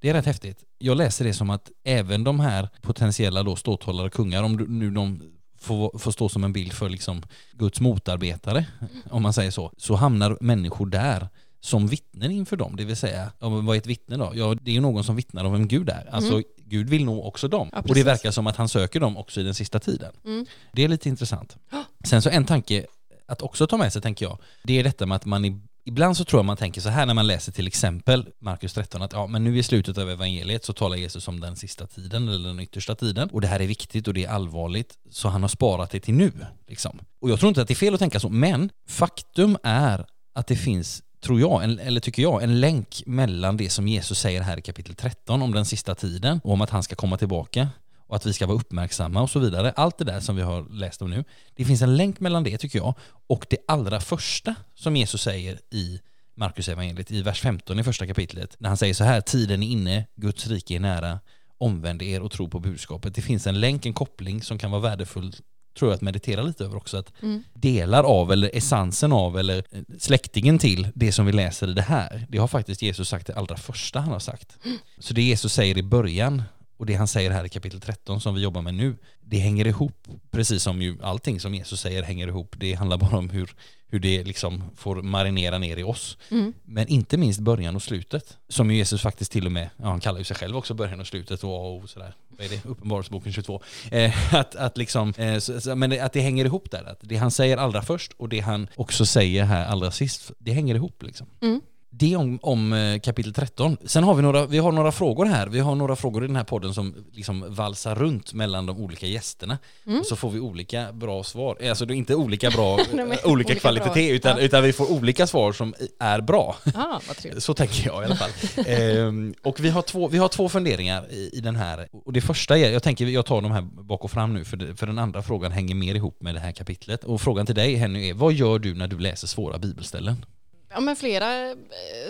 [0.00, 0.64] Det är rätt häftigt.
[0.78, 4.90] Jag läser det som att även de här potentiella då ståthållare och kungar, om nu
[4.90, 5.22] de
[5.58, 7.22] får, får stå som en bild för liksom
[7.52, 8.66] Guds motarbetare,
[9.10, 11.28] om man säger så, så hamnar människor där
[11.64, 14.32] som vittnen inför dem, det vill säga, ja, vad är ett vittne då?
[14.34, 16.08] Ja, det är ju någon som vittnar om vem Gud är.
[16.10, 16.44] Alltså, mm.
[16.56, 17.68] Gud vill nå också dem.
[17.72, 20.12] Ja, och det verkar som att han söker dem också i den sista tiden.
[20.24, 20.46] Mm.
[20.72, 21.56] Det är lite intressant.
[22.04, 22.86] Sen så en tanke
[23.26, 26.24] att också ta med sig, tänker jag, det är detta med att man Ibland så
[26.24, 29.26] tror jag man tänker så här när man läser till exempel Markus 13 att ja,
[29.26, 32.60] men nu i slutet av evangeliet så talar Jesus om den sista tiden eller den
[32.60, 35.90] yttersta tiden och det här är viktigt och det är allvarligt så han har sparat
[35.90, 36.32] det till nu.
[36.68, 36.98] Liksom.
[37.20, 40.46] Och jag tror inte att det är fel att tänka så, men faktum är att
[40.46, 44.40] det finns tror jag, en, eller tycker jag, en länk mellan det som Jesus säger
[44.40, 47.68] här i kapitel 13 om den sista tiden och om att han ska komma tillbaka
[47.96, 49.72] och att vi ska vara uppmärksamma och så vidare.
[49.76, 51.24] Allt det där som vi har läst om nu.
[51.56, 52.94] Det finns en länk mellan det tycker jag
[53.26, 56.00] och det allra första som Jesus säger i
[56.34, 59.66] Markus evangeliet i vers 15 i första kapitlet när han säger så här tiden är
[59.66, 61.20] inne, Guds rike är nära,
[61.58, 63.14] omvänd er och tro på budskapet.
[63.14, 65.34] Det finns en länk, en koppling som kan vara värdefull
[65.78, 66.96] tror jag att meditera lite över också.
[66.96, 67.42] Att mm.
[67.54, 71.82] delar av eller essensen av eller eh, släktingen till det som vi läser i det
[71.82, 74.58] här, det har faktiskt Jesus sagt det allra första han har sagt.
[74.64, 74.78] Mm.
[74.98, 76.42] Så det Jesus säger i början
[76.82, 79.66] och det han säger här i kapitel 13 som vi jobbar med nu, det hänger
[79.66, 82.54] ihop, precis som ju allting som Jesus säger hänger ihop.
[82.58, 83.54] Det handlar bara om hur,
[83.86, 86.18] hur det liksom får marinera ner i oss.
[86.30, 86.52] Mm.
[86.64, 90.00] Men inte minst början och slutet, som ju Jesus faktiskt till och med, ja, han
[90.00, 92.14] kallar ju sig själv också början och slutet och, och sådär.
[92.28, 92.68] Vad är det?
[92.68, 93.62] Uppenbarelseboken 22.
[93.90, 96.84] Eh, att, att liksom, eh, så, men att det hänger ihop där.
[96.84, 100.52] Att det han säger allra först och det han också säger här allra sist, det
[100.52, 101.26] hänger ihop liksom.
[101.40, 101.60] Mm.
[101.94, 103.76] Det om, om eh, kapitel 13.
[103.84, 105.46] Sen har vi några, vi har några frågor här.
[105.46, 109.06] Vi har några frågor i den här podden som liksom valsar runt mellan de olika
[109.06, 109.58] gästerna.
[109.86, 110.00] Mm.
[110.00, 111.56] Och så får vi olika bra svar.
[111.60, 114.44] Eh, alltså inte olika bra, Nej, olika, olika kvalitet, utan, ja.
[114.44, 116.56] utan vi får olika svar som är bra.
[116.74, 117.00] Ah,
[117.38, 118.30] så tänker jag i alla fall.
[118.66, 121.88] ehm, och vi har, två, vi har två funderingar i, i den här.
[122.04, 124.56] Och det första är, jag tänker jag tar de här bak och fram nu, för,
[124.56, 127.04] det, för den andra frågan hänger mer ihop med det här kapitlet.
[127.04, 130.24] Och frågan till dig Henny är, vad gör du när du läser svåra bibelställen?
[130.72, 131.56] Ja men flera eh,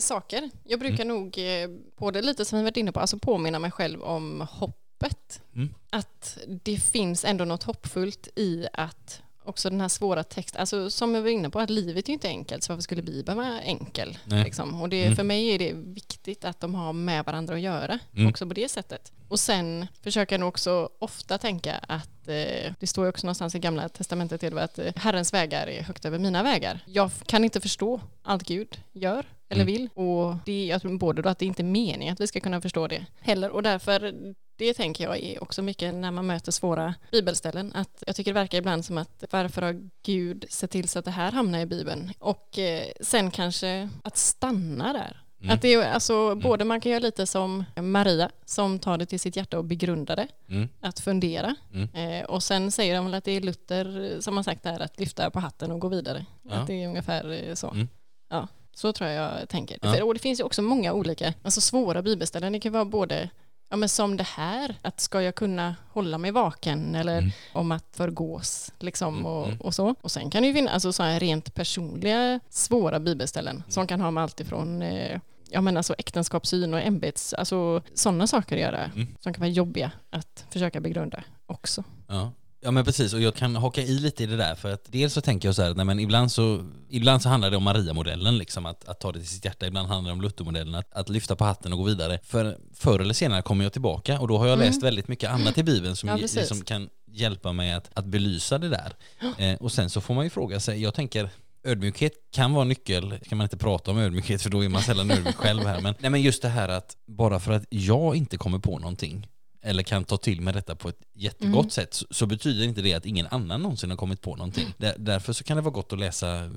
[0.01, 0.51] saker.
[0.65, 1.09] Jag brukar mm.
[1.09, 4.47] nog, eh, på det lite som vi varit inne på, alltså påminna mig själv om
[4.51, 5.43] hoppet.
[5.55, 5.75] Mm.
[5.91, 11.15] Att det finns ändå något hoppfullt i att också den här svåra texten, alltså som
[11.15, 13.61] jag var inne på, att livet är ju inte enkelt, så varför skulle Bibeln vara
[13.61, 14.19] enkel?
[14.25, 14.83] Liksom?
[14.83, 15.17] Och det, mm.
[15.17, 18.31] för mig är det viktigt att de har med varandra att göra, mm.
[18.31, 19.13] också på det sättet.
[19.33, 23.55] Och sen försöker jag nog också ofta tänka att eh, det står ju också någonstans
[23.55, 26.81] i gamla testamentet till att eh, Herrens vägar är högt över mina vägar.
[26.87, 29.67] Jag kan inte förstå allt Gud gör eller mm.
[29.67, 32.41] vill och det, jag tror både då att det inte är meningen att vi ska
[32.41, 34.15] kunna förstå det heller och därför
[34.57, 37.73] det tänker jag är också mycket när man möter svåra bibelställen.
[37.75, 41.05] Att jag tycker det verkar ibland som att varför har Gud sett till så att
[41.05, 42.13] det här hamnar i Bibeln?
[42.19, 45.22] Och eh, sen kanske att stanna där.
[45.43, 45.55] Mm.
[45.55, 46.39] Att det är alltså, mm.
[46.39, 50.17] både man kan göra lite som Maria som tar det till sitt hjärta och begrundar
[50.17, 50.29] det.
[50.49, 50.69] Mm.
[50.81, 51.55] Att fundera.
[51.73, 51.89] Mm.
[51.95, 54.81] Eh, och sen säger de väl att det är Luther som har sagt det här
[54.81, 56.27] att lyfta på hatten och gå vidare.
[56.43, 56.55] Ja.
[56.55, 57.71] Att det är ungefär eh, så.
[57.71, 57.89] Mm.
[58.31, 59.79] Ja, så tror jag jag tänker.
[59.83, 60.05] Ja.
[60.05, 62.53] Och det finns ju också många olika, alltså svåra bibelställen.
[62.53, 63.31] Det kan vara både
[63.73, 67.31] ja, men som det här, att ska jag kunna hålla mig vaken eller mm.
[67.53, 69.61] om att förgås liksom mm, och, mm.
[69.61, 69.95] och, så.
[70.01, 73.71] Och sen kan det ju finnas alltså, så här rent personliga svåra bibelställen mm.
[73.71, 75.21] som kan ha med allt ifrån eh,
[75.53, 79.17] ja, men alltså äktenskapssyn och ämbets, alltså sådana saker att göra mm.
[79.21, 81.85] som kan vara jobbiga att försöka begrunda också.
[82.09, 82.33] Ja.
[82.65, 85.13] Ja men precis, och jag kan haka i lite i det där för att dels
[85.13, 88.39] så tänker jag så här, nej men ibland så, ibland så handlar det om Maria-modellen
[88.39, 91.09] liksom, att, att ta det till sitt hjärta, ibland handlar det om Luther-modellen, att, att
[91.09, 92.19] lyfta på hatten och gå vidare.
[92.23, 94.67] För förr eller senare kommer jag tillbaka och då har jag mm.
[94.67, 98.59] läst väldigt mycket annat i Bibeln som ja, liksom kan hjälpa mig att, att belysa
[98.59, 98.93] det där.
[99.39, 101.31] Eh, och sen så får man ju fråga sig, jag tänker
[101.65, 105.11] Ödmjukhet kan vara nyckel, kan man inte prata om ödmjukhet för då är man sällan
[105.11, 105.81] ödmjuk själv här.
[105.81, 109.29] Men, nej men just det här att bara för att jag inte kommer på någonting
[109.63, 111.71] eller kan ta till mig detta på ett jättegott mm.
[111.71, 114.75] sätt så, så, betyder inte det att ingen annan någonsin har kommit på någonting.
[114.77, 116.51] Där, därför så kan det vara gott att läsa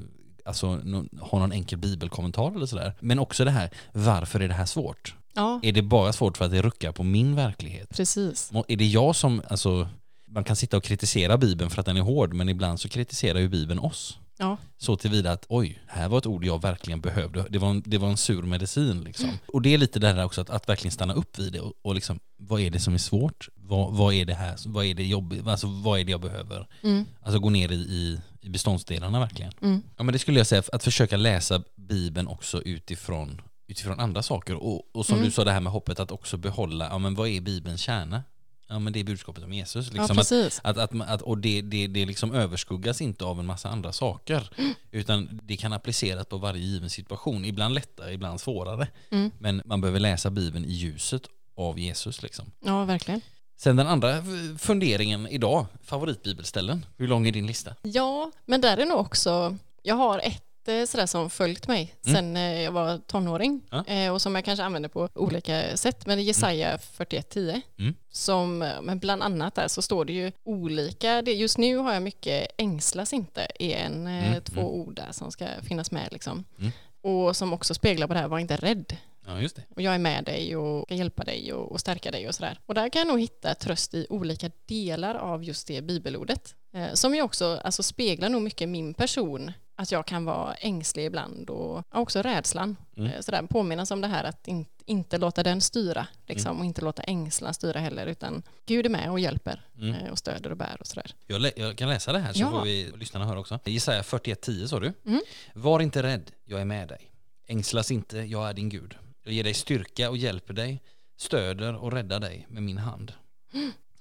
[0.45, 2.93] alltså, no, ha någon enkel bibelkommentar eller sådär.
[2.99, 5.15] Men också det här, varför är det här svårt?
[5.33, 7.89] Ja, Är det bara svårt för att det ruckar på min verklighet?
[7.89, 8.51] precis.
[8.67, 9.89] Är det jag som, alltså,
[10.27, 13.39] man kan sitta och kritisera Bibeln för att den är hård, men ibland så kritiserar
[13.39, 14.19] ju Bibeln oss.
[14.37, 17.45] Ja, Så tillvida att oj, här var ett ord jag verkligen behövde.
[17.49, 19.29] Det var en, det var en sur medicin liksom.
[19.47, 21.73] Och det är lite det där också att, att verkligen stanna upp vid det och,
[21.81, 23.49] och liksom, vad är det som är svårt?
[23.55, 24.55] Vad, vad är det här?
[24.65, 25.47] Vad är det jobbigt?
[25.47, 26.67] Alltså vad är det jag behöver?
[26.83, 29.51] mm, Alltså gå ner i, i, i beståndsdelarna verkligen.
[29.61, 34.23] mm, Ja men det skulle jag säga, att försöka läsa Bibeln också utifrån, utifrån andra
[34.23, 34.55] saker.
[34.55, 35.25] Och, och som Mm.
[35.25, 38.23] du sa det här med hoppet, att också behålla, ja men vad är Bibelns kärna?
[38.67, 39.87] Ja men det är budskapet om Jesus.
[39.93, 40.61] ja Liksom precis.
[40.63, 44.49] att, att, att, och det, det, det liksom överskuggas inte av en massa andra saker.
[44.57, 44.73] Mm.
[44.91, 47.45] Utan det kan appliceras på varje given situation.
[47.45, 48.87] Ibland lättare, ibland svårare.
[49.11, 49.31] Mm.
[49.39, 51.21] Men man behöver läsa Bibeln i ljuset
[51.57, 52.21] av Jesus.
[52.21, 52.51] Liksom.
[52.65, 53.21] Ja, verkligen.
[53.57, 54.23] Sen den andra
[54.57, 56.85] funderingen idag, favoritbibelställen.
[56.97, 57.75] Hur lång är din lista?
[57.81, 62.15] Ja, men där är nog också, jag har ett eh, sådär som följt mig Mm.
[62.15, 63.85] sen eh, jag var tonåring Ja.
[63.87, 66.05] eh, och som jag kanske använder på olika sätt.
[66.05, 67.95] Men det är Jesaja 41.10 Mm.
[68.11, 72.03] som, men bland annat där så står det ju olika, det, just nu har jag
[72.03, 74.71] mycket ängslas inte i en, eh, Mm, två mm.
[74.71, 76.43] ord där som ska finnas med liksom.
[76.59, 76.71] Mm.
[77.01, 78.97] Och som också speglar på det här, var inte rädd.
[79.27, 79.61] Ja, just det.
[79.75, 82.59] Och jag är med dig och ska hjälpa dig och, och stärka dig och sådär.
[82.65, 86.55] Och där kan jag nog hitta tröst i olika delar av just det bibelordet.
[86.73, 89.51] Eh, som ju också alltså, speglar nog mycket min person.
[89.75, 92.77] Att jag kan vara ängslig ibland och också rädslan.
[92.97, 93.11] Mm.
[93.33, 97.03] Eh, påminnas om det här att in, inte låta den styra liksom, och inte låta
[97.03, 99.93] ängslan styra heller utan Gud är med och hjälper Mm.
[99.93, 101.15] eh, och stöder och bär och sådär.
[101.27, 102.49] Jag, jag kan läsa det här så Ja.
[102.51, 103.59] får vi lyssnarna höra också.
[103.65, 104.93] Jesaja 41.10 sa du.
[105.05, 105.21] Mm.
[105.53, 107.11] Var inte rädd, jag är med dig.
[107.47, 108.95] Ängslas inte, jag är din Gud.
[109.23, 110.81] Jag ger dig styrka och hjälper dig,
[111.17, 113.13] stöder och räddar dig med min hand.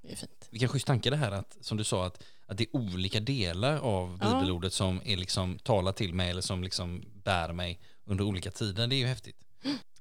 [0.02, 0.48] Det är fint.
[0.50, 3.76] Vilken schysst tanke det här att, som du sa, att, att det är olika delar
[3.78, 4.28] av Ja.
[4.34, 8.86] bibelordet som är liksom talar till mig eller som liksom bär mig under olika tider.
[8.86, 9.36] Det är ju häftigt.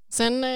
[0.09, 0.49] Sen, eh,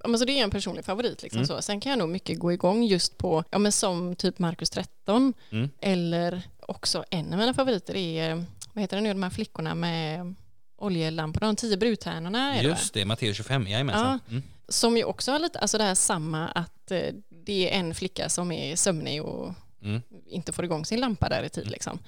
[0.00, 1.22] ja, men så det är en personlig favorit.
[1.22, 1.46] Liksom Mm.
[1.46, 1.62] så.
[1.62, 5.34] Sen kan jag nog mycket gå igång just på, ja men som typ Markus 13,
[5.50, 5.70] Mm.
[5.80, 10.34] eller också en av mina favoriter är, vad heter det nu, de här flickorna med
[10.76, 12.62] oljelamporna, de tio brudtärnorna det?
[12.62, 14.18] Just det, Matteus 25, jajamensan.
[14.30, 14.42] Mm.
[14.68, 18.28] Som ju också har lite, alltså det här samma att eh, det är en flicka
[18.28, 20.02] som är sömnig och Mm.
[20.26, 21.98] inte får igång sin lampa där i tid liksom.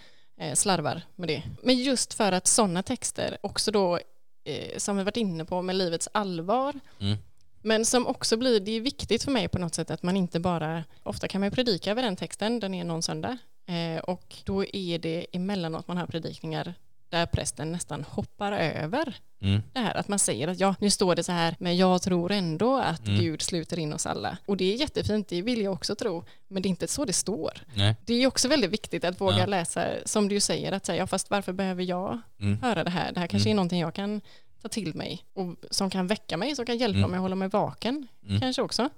[0.41, 1.43] Eh, slarvar med det.
[1.63, 3.99] Men just för att sådana texter också då,
[4.45, 7.17] eh, som vi varit inne på med livets allvar, Mm.
[7.63, 10.41] men som också blir, det är viktigt för mig på något sätt att man inte
[10.41, 14.37] bara, ofta kan man ju predika över den texten, den är någon söndag, eh, och
[14.45, 16.75] då är det emellanåt man har predikningar
[17.11, 19.62] där prästen nästan hoppar över Mm.
[19.73, 22.33] det här att man säger att ja, nu står det så här, men jag tror
[22.33, 23.20] ändå att Mm.
[23.20, 24.37] Gud sluter in oss alla.
[24.46, 27.12] Och det är jättefint, det vill jag också tro, men det är inte så det
[27.12, 27.53] står.
[27.75, 27.96] Nej.
[28.07, 29.46] Det är också väldigt viktigt att våga Ja.
[29.46, 32.59] läsa, som du säger, att säga, ja fast varför behöver jag Mm.
[32.62, 33.12] höra det här?
[33.12, 33.55] Det här kanske Mm.
[33.55, 34.20] är någonting jag kan
[34.62, 37.11] ta till mig och som kan väcka mig, som kan hjälpa Mm.
[37.11, 38.40] mig att hålla mig vaken, Mm.
[38.40, 38.88] kanske också.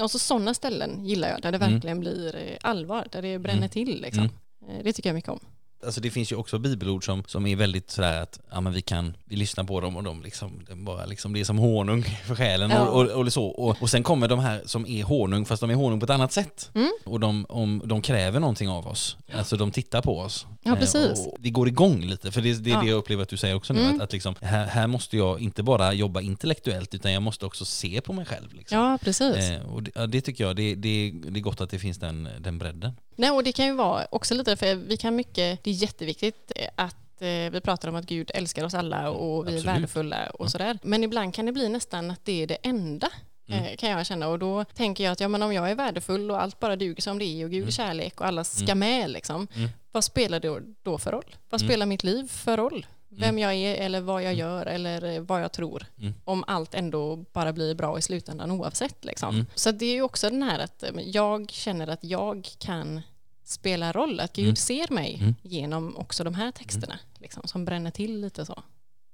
[0.00, 3.68] Och så sådana ställen gillar jag, där det verkligen blir eh, allvar, där det bränner
[3.68, 4.24] till liksom.
[4.68, 5.40] Eh, Det tycker jag mycket om.
[5.84, 8.82] Alltså det finns ju också bibelord som, som är väldigt sådär att ja, men vi
[8.82, 12.02] kan vi lyssnar på dem och de liksom, är bara liksom, det är som honung
[12.26, 12.86] för själen Ja.
[12.86, 13.44] och, och, och så.
[13.46, 16.10] Och, och sen kommer de här som är honung fast de är honung på ett
[16.10, 16.70] annat sätt.
[16.74, 16.90] Mm.
[17.04, 19.16] Och de, om, de kräver någonting av oss.
[19.34, 20.46] Alltså de tittar på oss.
[20.62, 21.26] Ja, Eh, precis.
[21.26, 22.80] Och vi går igång lite, för det, det är Ja.
[22.80, 23.80] det jag upplever att du säger också nu.
[23.80, 23.96] Mm.
[23.96, 27.64] Att, att liksom, här, här måste jag inte bara jobba intellektuellt utan jag måste också
[27.64, 28.54] se på mig själv.
[28.54, 28.78] Liksom.
[28.78, 29.36] Ja, precis.
[29.36, 31.98] Eh, och det, ja, det tycker jag, det, det, det är gott att det finns
[31.98, 32.92] den, den bredden.
[33.16, 36.52] Nej, och det kan ju vara också lite, för vi kan mycket, det är jätteviktigt
[36.56, 39.66] eh, att eh, vi pratar om att Gud älskar oss alla och vi Absolut.
[39.66, 40.78] är värdefulla och sådär.
[40.82, 43.08] Men ibland kan det bli nästan att det är det enda.
[43.48, 43.64] Mm.
[43.64, 46.30] eh, Kan jag känna och då tänker jag att ja, men om jag är värdefull
[46.30, 47.70] och allt bara duger som det är och Gud är Mm.
[47.72, 48.78] kärlek och alla ska Mm.
[48.78, 49.48] med liksom.
[49.56, 49.68] Mm.
[49.92, 51.36] Vad spelar det då för roll?
[51.50, 51.68] Vad Mm.
[51.70, 52.86] spelar mitt liv för roll?
[53.14, 53.38] Vem Mm.
[53.38, 54.38] jag är eller vad jag Mm.
[54.38, 55.86] gör eller eh, vad jag tror.
[56.00, 56.14] Mm.
[56.24, 59.04] Om allt ändå bara blir bra i slutändan oavsett.
[59.04, 59.34] Liksom.
[59.34, 59.46] Mm.
[59.54, 63.00] Så det är ju också den här att eh, jag känner att jag kan
[63.44, 64.56] spela roll, att Gud Mm.
[64.56, 68.62] ser mig genom också de här texterna liksom, som bränner till lite så.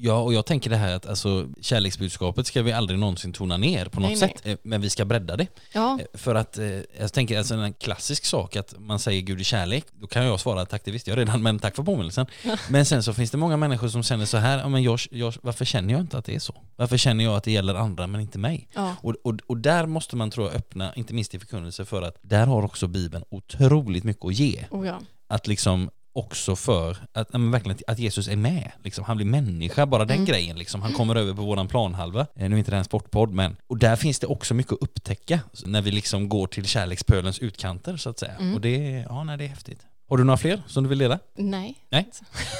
[0.01, 3.85] Ja, och jag tänker det här att alltså, kärleksbudskapet ska vi aldrig någonsin tona ner
[3.87, 4.29] på något Nej, nej.
[4.37, 5.47] sätt, eh, men vi ska bredda det.
[5.73, 6.65] Ja, Eh, För att, eh,
[7.01, 10.41] jag tänker alltså en klassisk sak att man säger Gud är kärlek, då kan jag
[10.41, 12.27] svara tack det visste jag redan, men tack för påminnelsen.
[12.71, 15.65] Men sen så finns det många människor som känner så här, men jag, jag, varför
[15.65, 16.55] känner jag inte att det är så?
[16.77, 18.69] Varför känner jag att det gäller andra men inte mig?
[18.75, 22.03] ja, Och, och, och där måste man tror jag öppna, inte minst i förkunnelse, för
[22.03, 24.65] att där har också Bibeln otroligt mycket att ge.
[24.71, 24.99] oh.
[25.31, 28.73] Att liksom också för att, verkligen att Jesus är med.
[28.85, 30.27] Liksom, han blir människa, bara den Mm.
[30.27, 30.59] grejen.
[30.59, 30.83] Liksom.
[30.83, 32.21] Han kommer över på våran planhalva.
[32.21, 34.73] Eh, Nu är inte det här en sportpodd, men och där finns det också mycket
[34.73, 38.35] att upptäcka när vi liksom går till kärlekspölens utkanter så att säga.
[38.35, 38.55] Mm.
[38.55, 39.81] Och det, ja, nej, det är häftigt.
[40.09, 41.19] Har du några fler som du vill dela?
[41.37, 41.75] Nej.
[41.91, 42.09] Nej,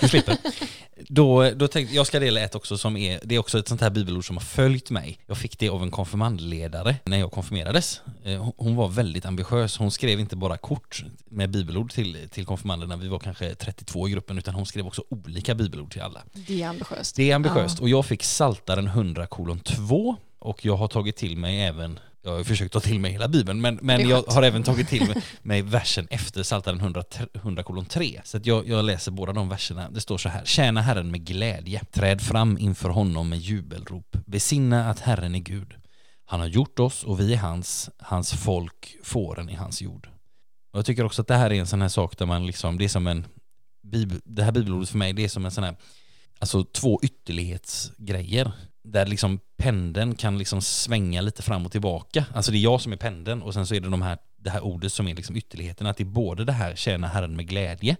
[0.01, 0.37] du slipper.
[1.09, 3.81] Då, då tänkte jag ska dela ett också som är, det är också ett sånt
[3.81, 5.19] här bibelord som har följt mig.
[5.27, 8.01] Jag fick det av en konfirmandledare när jag konfirmerades.
[8.25, 9.77] Eh, hon- var väldigt ambitiös.
[9.77, 14.11] Hon skrev inte bara kort med bibelord till, till konfirmanderna, vi var kanske 32 i
[14.11, 16.23] gruppen, utan hon skrev också olika bibelord till alla.
[16.33, 17.17] Det är ambitiöst.
[17.17, 21.37] Det är ambitiöst och jag fick Saltaren 100 kolon 2 och jag har tagit till
[21.37, 24.63] mig även jag har försökt ta till mig hela bibeln men, men jag har även
[24.63, 27.03] tagit till mig, versen efter Psaltaren 100,
[27.35, 28.21] 100 kolon 3.
[28.25, 29.91] Så att jag, jag läser båda de verserna.
[29.91, 30.45] Det står så här.
[30.45, 31.85] Tjäna Herren med glädje.
[31.93, 34.17] Träd fram inför honom med jubelrop.
[34.27, 35.75] Besinna att Herren är Gud.
[36.25, 40.09] Han har gjort oss och vi är hans, hans folk, fåren i hans jord.
[40.73, 42.79] Och jag tycker också att det här är en sån här sak där man liksom,
[42.79, 43.25] det är som en,
[44.25, 45.77] det här bibelordet för mig, det är som en sån här
[46.39, 48.53] alltså två ytterlighetsgrejer.
[48.83, 52.25] Där liksom pendeln kan liksom svänga lite fram och tillbaka.
[52.35, 54.51] Alltså det är jag som är pendeln och sen så är det de här, det
[54.51, 55.87] här ordet som är liksom ytterligheten.
[55.87, 57.97] Att det är både det här tjäna Herren med glädje,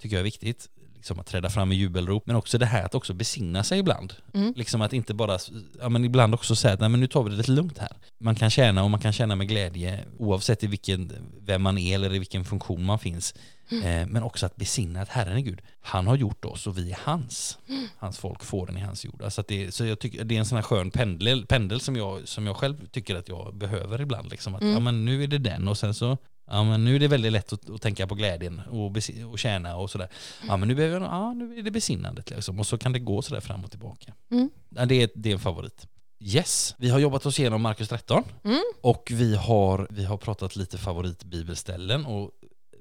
[0.00, 0.68] tycker jag är viktigt.
[0.98, 4.14] Liksom att träda fram i jubelrop, men också det här att också besinna sig ibland.
[4.34, 4.52] Mm.
[4.56, 5.38] Liksom att inte bara,
[5.80, 7.92] ja men ibland också säga att nej men nu tar vi det lite lugnt här.
[8.18, 11.94] Man kan tjäna och man kan känna med glädje oavsett i vilken, vem man är
[11.94, 13.34] eller i vilken funktion man finns.
[13.70, 15.60] Eh, men också att besinna att Herren är Gud.
[15.80, 17.58] Han har gjort oss och vi är hans.
[17.96, 19.22] Hans folk får den i hans jord.
[19.22, 22.28] Alltså det, så jag tycker det är en sån här skön pendel, pendel som, jag,
[22.28, 24.30] som jag själv tycker att jag behöver ibland.
[24.30, 26.18] Liksom att, ja men nu är det den och sen så
[26.50, 28.96] Ja men nu är det väldigt lätt att, att tänka på glädjen och,
[29.30, 30.08] och tjäna och sådär.
[30.48, 32.58] Ja men nu, behöver jag, ja, nu är det besinnandet liksom.
[32.60, 34.12] Och så kan det gå sådär fram och tillbaka.
[34.30, 34.50] Mm.
[34.68, 35.86] Ja, det, är, det är en favorit.
[36.20, 38.62] Yes, vi har jobbat oss igenom Markus 13 Mm.
[38.80, 42.30] och vi har, vi har pratat lite favoritbibelställen och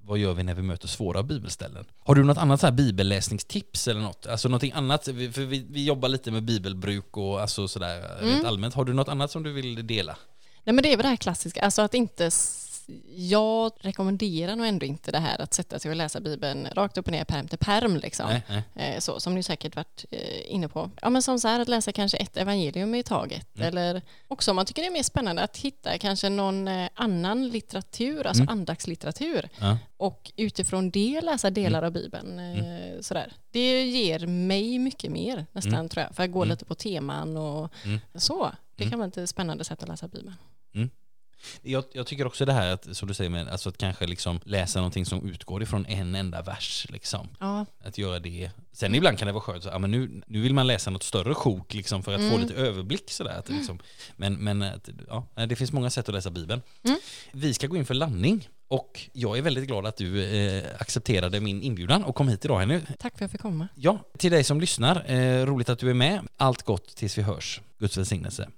[0.02, 1.86] vad gör vi när vi möter svåra bibelställen?
[2.00, 4.28] Har du något annat så här bibelläsningstips eller något?
[4.28, 8.74] Alltså någonting annat, för vi, vi jobbar lite med bibelbruk och alltså sådär rent allmänt.
[8.74, 10.18] Har du något annat som du vill dela?
[10.64, 12.32] Nej men det är väl det här klassiska, alltså att inte
[13.16, 17.06] jag rekommenderar nog ändå inte det här att sätta sig och läsa Bibeln rakt upp
[17.06, 18.30] och ner, perm till perm liksom.
[18.30, 18.42] Nej,
[18.74, 18.94] nej.
[18.96, 20.92] Eh, Så, som ni säkert varit eh, inne på.
[21.02, 23.56] Ja men som så här att läsa kanske ett evangelium i taget.
[23.56, 23.68] Mm.
[23.68, 27.50] Eller också om man tycker det är mer spännande att hitta kanske någon eh, annan
[27.50, 28.52] litteratur, alltså Mm.
[28.52, 29.50] andaktslitteratur.
[29.60, 29.78] Ja.
[29.98, 31.88] Och utifrån det läsa delar Mm.
[31.88, 32.40] av Bibeln.
[32.40, 33.34] Eh, sådär.
[33.52, 35.90] Det ger mig mycket mer nästan Mm.
[35.90, 36.16] tror jag.
[36.16, 36.50] För att gå Mm.
[36.50, 38.00] lite på teman och Mm.
[38.16, 38.52] så.
[38.76, 38.90] Det Mm.
[38.92, 40.36] kan vara ett spännande sätt att läsa Bibeln.
[41.62, 44.40] Jag, jag tycker också det här att, som du säger, med, alltså att kanske liksom
[44.44, 46.88] läsa någonting som utgår ifrån en enda vers.
[46.90, 47.28] Liksom.
[47.40, 48.52] Ja, Att göra det.
[48.72, 51.04] Sen ibland kan det vara skönt, så, ja, men nu, nu vill man läsa något
[51.04, 52.42] större sjok liksom, för att få Mm.
[52.42, 53.12] lite överblick.
[53.12, 53.80] Sådär, att, det liksom,
[54.16, 56.62] men men att, ja, det finns många sätt att läsa Bibeln.
[56.84, 56.98] Mm.
[57.32, 61.40] Vi ska gå in för landning och jag är väldigt glad att du eh, accepterade
[61.40, 62.80] min inbjudan och kom hit idag Henny.
[63.00, 63.68] tack för att jag fick komma.
[63.76, 66.28] Ja, till dig som lyssnar, eh, roligt att du är med.
[66.38, 67.62] Allt gott tills vi hörs.
[67.80, 68.50] Guds välsignelse.